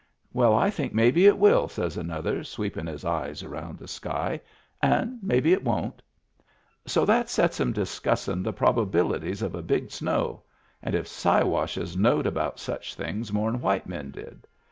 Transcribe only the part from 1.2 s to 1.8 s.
it will,"